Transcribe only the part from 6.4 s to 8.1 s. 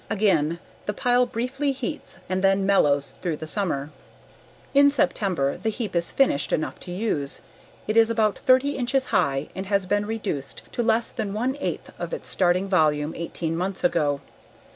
enough to use. It is